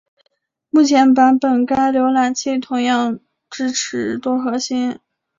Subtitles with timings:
[0.71, 3.19] 目前版本该预览器同样
[3.51, 4.97] 支持多核心。